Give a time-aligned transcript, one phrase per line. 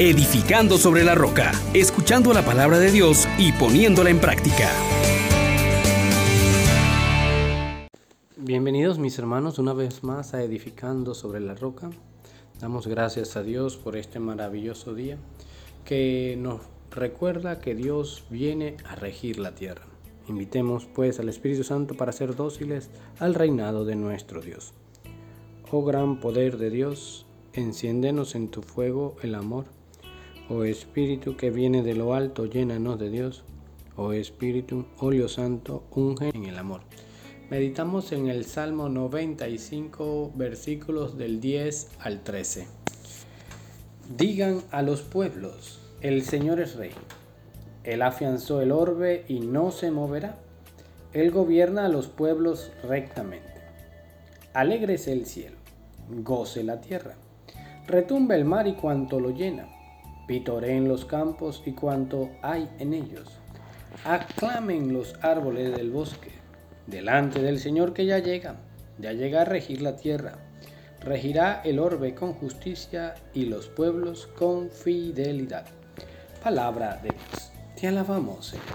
[0.00, 4.70] edificando sobre la roca, escuchando la palabra de Dios y poniéndola en práctica.
[8.38, 11.90] Bienvenidos mis hermanos una vez más a Edificando sobre la roca.
[12.62, 15.18] Damos gracias a Dios por este maravilloso día
[15.84, 19.84] que nos recuerda que Dios viene a regir la tierra.
[20.28, 22.88] Invitemos pues al Espíritu Santo para ser dóciles
[23.18, 24.72] al reinado de nuestro Dios.
[25.70, 29.66] Oh gran poder de Dios, enciéndenos en tu fuego el amor.
[30.52, 33.44] Oh Espíritu que viene de lo alto, llénanos de Dios.
[33.94, 36.80] Oh Espíritu, óleo santo, unge en el amor.
[37.50, 42.66] Meditamos en el Salmo 95, versículos del 10 al 13.
[44.18, 46.94] Digan a los pueblos, el Señor es rey.
[47.84, 50.36] Él afianzó el orbe y no se moverá.
[51.12, 53.54] Él gobierna a los pueblos rectamente.
[54.52, 55.58] Alégrese el cielo,
[56.08, 57.14] goce la tierra.
[57.86, 59.68] Retumbe el mar y cuanto lo llena.
[60.30, 63.26] Pitoreen los campos y cuanto hay en ellos.
[64.04, 66.30] Aclamen los árboles del bosque.
[66.86, 68.54] Delante del Señor que ya llega,
[69.00, 70.38] ya llega a regir la tierra.
[71.00, 75.66] Regirá el orbe con justicia y los pueblos con fidelidad.
[76.40, 77.50] Palabra de Dios.
[77.80, 78.66] Te alabamos, Señor.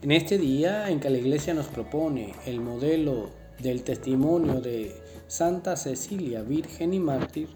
[0.00, 3.28] En este día en que la iglesia nos propone el modelo
[3.58, 7.50] del testimonio de Santa Cecilia, Virgen y Mártir,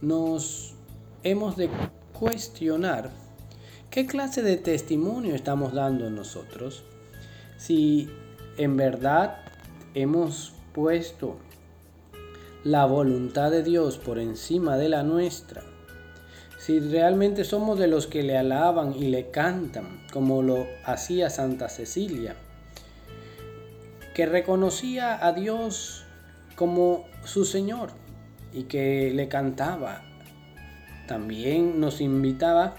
[0.00, 0.74] nos
[1.22, 1.68] hemos de
[2.20, 3.10] cuestionar
[3.90, 6.84] qué clase de testimonio estamos dando nosotros.
[7.56, 8.08] Si
[8.56, 9.38] en verdad
[9.94, 11.38] hemos puesto
[12.62, 15.64] la voluntad de Dios por encima de la nuestra
[16.60, 21.70] si realmente somos de los que le alaban y le cantan, como lo hacía Santa
[21.70, 22.36] Cecilia,
[24.14, 26.04] que reconocía a Dios
[26.56, 27.92] como su Señor
[28.52, 30.02] y que le cantaba.
[31.10, 32.76] También nos invitaba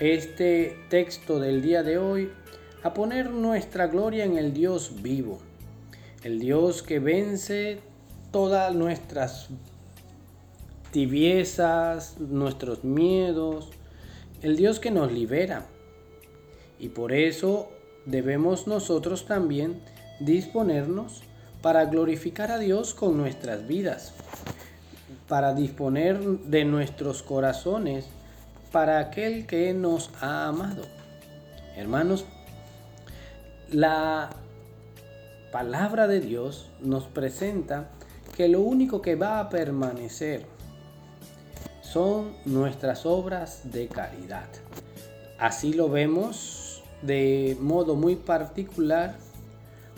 [0.00, 2.32] este texto del día de hoy
[2.82, 5.38] a poner nuestra gloria en el Dios vivo,
[6.24, 7.78] el Dios que vence
[8.32, 9.50] todas nuestras
[10.90, 13.70] tibiezas, nuestros miedos,
[14.42, 15.64] el Dios que nos libera.
[16.80, 17.68] Y por eso
[18.04, 19.80] debemos nosotros también
[20.18, 21.22] disponernos
[21.62, 24.12] para glorificar a Dios con nuestras vidas,
[25.28, 28.06] para disponer de nuestros corazones
[28.72, 30.82] para aquel que nos ha amado.
[31.76, 32.24] Hermanos,
[33.70, 34.30] la
[35.52, 37.88] palabra de Dios nos presenta
[38.36, 40.46] que lo único que va a permanecer
[41.80, 44.48] son nuestras obras de caridad.
[45.38, 49.16] Así lo vemos de modo muy particular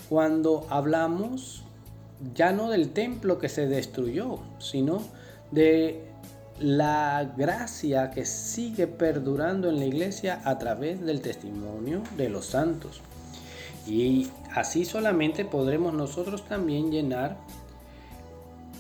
[0.09, 1.65] cuando hablamos
[2.35, 5.03] ya no del templo que se destruyó, sino
[5.51, 6.05] de
[6.61, 13.01] la gracia que sigue perdurando en la iglesia a través del testimonio de los santos.
[13.87, 17.37] Y así solamente podremos nosotros también llenar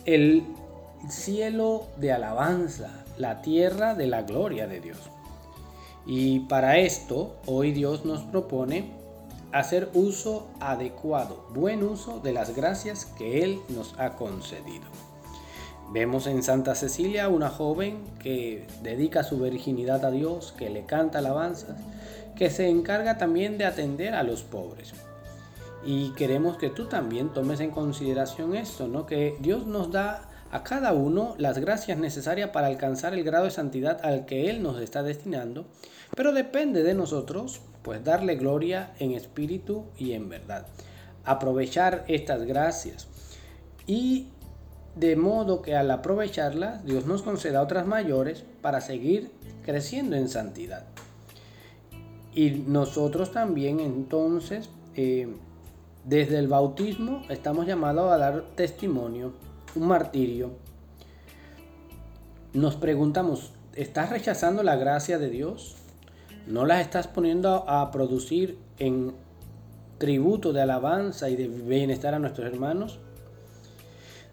[0.04, 0.42] el
[1.08, 4.98] cielo de alabanza, la tierra de la gloria de Dios.
[6.06, 8.97] Y para esto, hoy Dios nos propone
[9.52, 14.86] hacer uso adecuado, buen uso de las gracias que Él nos ha concedido.
[15.90, 21.18] Vemos en Santa Cecilia una joven que dedica su virginidad a Dios, que le canta
[21.18, 21.76] alabanzas,
[22.36, 24.92] que se encarga también de atender a los pobres.
[25.84, 29.06] Y queremos que tú también tomes en consideración esto, ¿no?
[29.06, 33.50] Que Dios nos da a cada uno las gracias necesarias para alcanzar el grado de
[33.50, 35.66] santidad al que Él nos está destinando,
[36.14, 40.66] pero depende de nosotros, pues darle gloria en espíritu y en verdad.
[41.24, 43.08] Aprovechar estas gracias
[43.86, 44.28] y
[44.94, 49.30] de modo que al aprovecharlas Dios nos conceda otras mayores para seguir
[49.64, 50.84] creciendo en santidad.
[52.34, 55.34] Y nosotros también entonces, eh,
[56.04, 59.32] desde el bautismo, estamos llamados a dar testimonio
[59.74, 60.50] un martirio,
[62.52, 65.78] nos preguntamos, ¿estás rechazando la gracia de Dios?
[66.48, 69.12] ¿No las estás poniendo a producir en
[69.98, 72.98] tributo de alabanza y de bienestar a nuestros hermanos?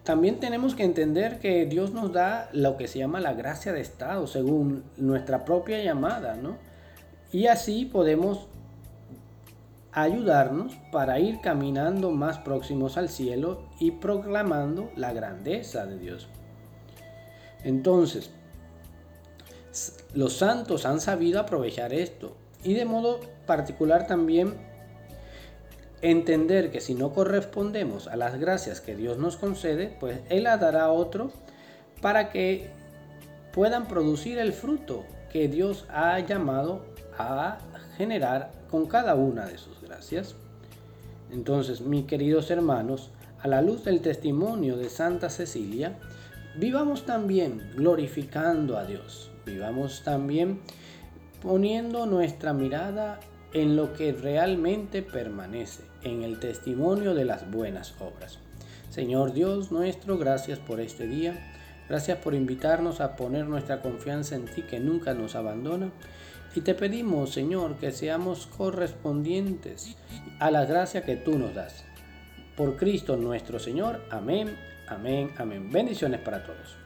[0.02, 3.82] También tenemos que entender que Dios nos da lo que se llama la gracia de
[3.82, 6.56] Estado, según nuestra propia llamada, ¿no?
[7.32, 8.46] Y así podemos
[9.92, 16.28] ayudarnos para ir caminando más próximos al cielo y proclamando la grandeza de Dios.
[17.62, 18.30] Entonces,
[20.14, 24.54] los santos han sabido aprovechar esto y de modo particular también
[26.02, 30.56] entender que si no correspondemos a las gracias que Dios nos concede, pues Él la
[30.56, 31.30] dará otro
[32.00, 32.70] para que
[33.52, 36.82] puedan producir el fruto que Dios ha llamado
[37.18, 37.58] a
[37.96, 40.34] generar con cada una de sus gracias.
[41.30, 45.98] Entonces, mis queridos hermanos, a la luz del testimonio de Santa Cecilia,
[46.56, 50.60] vivamos también glorificando a Dios, vivamos también
[51.40, 53.20] poniendo nuestra mirada
[53.52, 58.38] en lo que realmente permanece, en el testimonio de las buenas obras.
[58.90, 61.54] Señor Dios nuestro, gracias por este día,
[61.88, 65.90] gracias por invitarnos a poner nuestra confianza en ti que nunca nos abandona.
[66.54, 69.96] Y te pedimos, Señor, que seamos correspondientes
[70.40, 71.84] a la gracia que tú nos das.
[72.56, 74.02] Por Cristo nuestro Señor.
[74.10, 74.56] Amén,
[74.88, 75.70] amén, amén.
[75.70, 76.85] Bendiciones para todos.